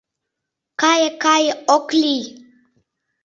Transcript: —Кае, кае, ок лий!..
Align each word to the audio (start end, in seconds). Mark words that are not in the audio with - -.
—Кае, 0.81 1.09
кае, 1.23 1.51
ок 1.75 1.87
лий!.. 2.01 2.23